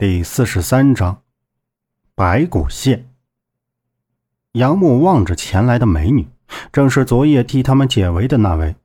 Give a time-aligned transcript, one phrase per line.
[0.00, 1.22] 第四十三章，
[2.14, 3.08] 白骨线。
[4.52, 6.28] 杨木望着前来的美女，
[6.70, 8.76] 正是昨夜替他们解围的那位。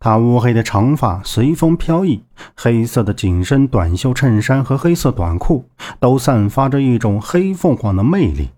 [0.00, 2.24] 她乌黑的长发随风飘逸，
[2.56, 8.50] 黑色的紧身短袖衬衫和黑色短裤都散发着一种黑凤凰的魅力。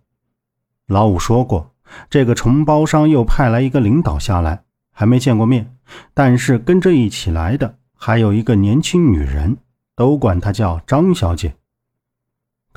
[0.87, 1.75] 老五说过，
[2.09, 4.63] 这个承包商又派来一个领导下来，
[4.95, 5.77] 还没见过面，
[6.15, 9.59] 但是跟着一起来的还有一个年轻女人，
[9.95, 11.55] 都管她叫张小姐。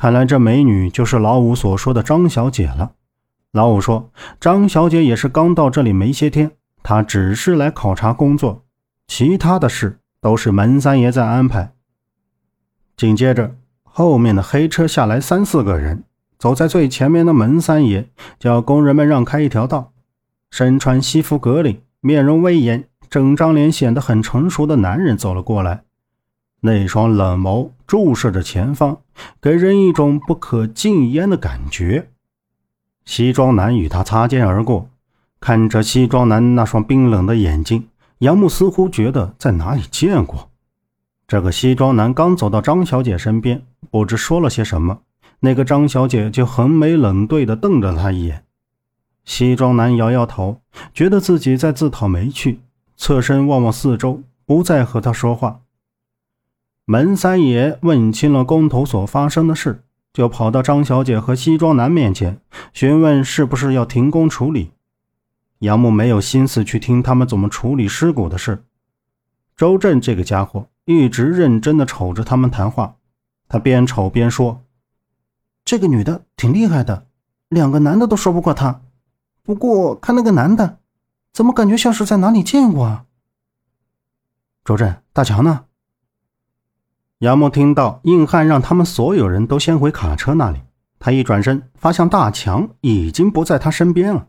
[0.01, 2.93] 看来这美女就是老五所说的张小姐了。
[3.51, 4.09] 老五说，
[4.39, 8.63] 张小姐也是刚到这里没些天，她只是来考察工作，
[9.05, 11.73] 其他的事都是门三爷在安排。
[12.97, 16.03] 紧接着，后面的黑车下来三四个人，
[16.39, 18.09] 走在最前面的门三爷
[18.39, 19.93] 叫工人们让开一条道。
[20.49, 25.83] 身穿西服革领、面容威严、整张脸显得很成熟的男人走了过来。
[26.63, 28.99] 那双冷眸注视着前方，
[29.41, 32.09] 给人一种不可禁烟的感觉。
[33.03, 34.87] 西装男与他擦肩而过，
[35.39, 37.87] 看着西装男那双冰冷的眼睛，
[38.19, 40.51] 杨木似乎觉得在哪里见过。
[41.27, 44.99] 这个西装男刚走到张小姐身边，不知说了些什么，
[45.39, 48.43] 那个张小姐就横眉冷对地瞪着他一眼。
[49.25, 50.61] 西装男摇摇头，
[50.93, 52.59] 觉得自己在自讨没趣，
[52.95, 55.61] 侧身望望四周，不再和他说话。
[56.91, 62.41] 门三爷问清了工头所发生的事，就跑到张小姐和西装男面前
[62.73, 64.73] 询问是不是要停工处理。
[65.59, 68.65] 杨木没有心思去听他们怎么处理尸骨的事。
[69.55, 72.97] 周震这个家伙一直认真地瞅着他们谈话，
[73.47, 74.61] 他边瞅边说
[75.63, 77.05] ：“这个女的挺厉害的，
[77.47, 78.81] 两个男的都说不过她。
[79.43, 80.79] 不过看那个男的，
[81.31, 83.05] 怎么感觉像是在哪里见过啊？”
[84.65, 85.67] 周震，大强呢？
[87.21, 90.61] 杨木听到硬汉让他们所有人都先回卡车那里，
[90.97, 94.25] 他一转身发现大强已经不在他身边了，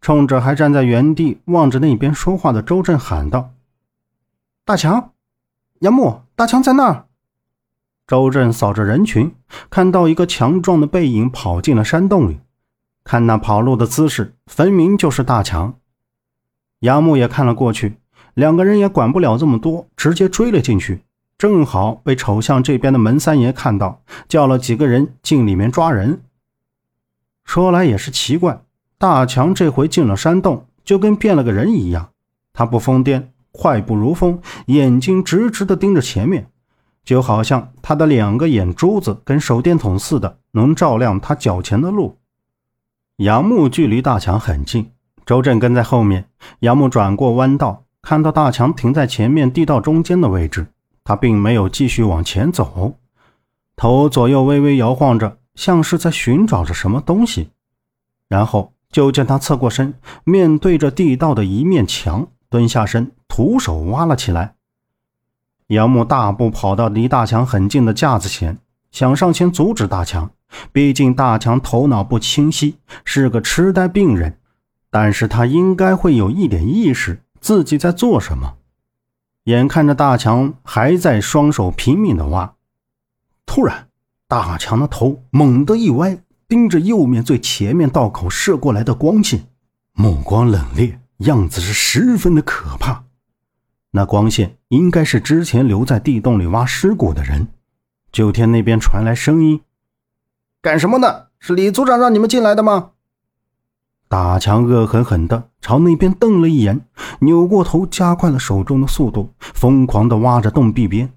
[0.00, 3.50] 冲着还站在原地望着那边说话的周震喊道
[4.64, 5.10] ：“大强，
[5.80, 7.04] 杨木，大强在那儿！”
[8.08, 9.34] 周震扫着人群，
[9.68, 12.40] 看到一个强壮的背影跑进了山洞里，
[13.04, 15.74] 看那跑路的姿势，分明就是大强。
[16.78, 17.98] 杨木也看了过去，
[18.32, 21.02] 两个人也管不了这么多，直接追了进去。
[21.38, 26.22] 正好被瞅向这边的门三爷看到，叫了几个人进里面抓人。
[27.44, 28.62] 说来也是奇怪，
[28.96, 32.08] 大强这回进了山洞，就跟变了个人一样。
[32.54, 36.48] 他不疯癫，快步如风，眼睛直直的盯着前面，
[37.04, 42.16] 就好像他的两个眼珠子跟手电筒似的，能照亮他脚前的路。
[43.18, 44.90] 杨木距离大强很近，
[45.26, 46.30] 周震跟在后面。
[46.60, 50.68] 杨木转过弯道，看到大强停在前面地道中间的位置。
[51.06, 52.96] 他并没有继续往前走，
[53.76, 57.50] 头左右微微摇晃着，像是在寻找着什么东西。
[58.28, 59.94] 然后就见他侧过身，
[60.24, 64.56] 面对着地道的一面墙，蹲下身，徒手挖了起来。
[65.68, 68.58] 杨木大步跑到离大强很近的架子前，
[68.90, 70.28] 想上前阻止大强。
[70.72, 74.40] 毕竟大强头脑不清晰，是个痴呆病人，
[74.90, 78.55] 但是他应该会有一点意识，自己在做什么。
[79.46, 82.54] 眼看着大强还在双手拼命的挖，
[83.46, 83.88] 突然，
[84.26, 86.18] 大强的头猛地一歪，
[86.48, 89.46] 盯着右面最前面道口射过来的光线，
[89.92, 93.04] 目光冷冽，样子是十分的可怕。
[93.92, 97.46] 那光线应该是之前留在地洞里挖尸骨的人。
[98.10, 99.60] 就听那边传来声音
[100.60, 101.26] ：“干什么呢？
[101.38, 102.90] 是李组长让你们进来的吗？”
[104.08, 106.86] 大强恶狠狠地朝那边瞪了一眼，
[107.20, 111.12] 扭过头，加快了手中的速度，疯狂地挖着洞壁边。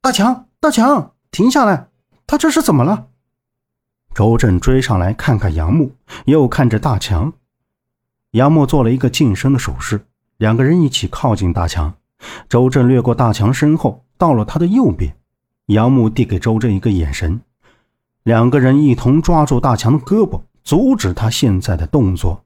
[0.00, 1.88] 大强，大强，停下来！
[2.26, 3.06] 他这是怎么了？
[4.12, 5.92] 周震追上来，看看杨木，
[6.24, 7.32] 又看着大强。
[8.32, 10.06] 杨木做了一个近身的手势，
[10.38, 11.94] 两个人一起靠近大强。
[12.48, 15.16] 周震掠过大强身后，到了他的右边。
[15.66, 17.40] 杨木递给周震一个眼神，
[18.24, 20.40] 两个人一同抓住大强的胳膊。
[20.66, 22.44] 阻止他现在的动作，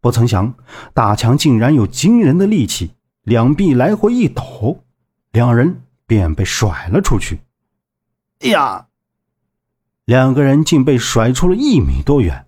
[0.00, 0.54] 不曾想
[0.94, 2.92] 大强竟然有惊人的力气，
[3.24, 4.82] 两臂来回一抖，
[5.32, 7.40] 两人便被甩了出去。
[8.40, 8.86] 哎呀！
[10.06, 12.46] 两个人竟被甩出了一米多远。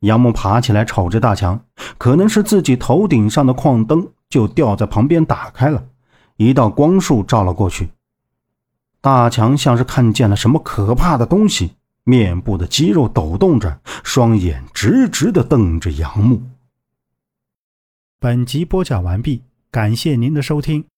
[0.00, 1.64] 杨木爬起来瞅着大强，
[1.96, 5.86] 可能是自己头顶上的矿灯就掉在旁边打开了，
[6.36, 7.88] 一道光束照了过去。
[9.00, 11.76] 大强像是看见了什么可怕的东西。
[12.04, 16.42] 面部的肌肉抖动着，双眼直直的瞪着杨木。
[18.20, 20.84] 本集播讲完毕，感谢您的收听。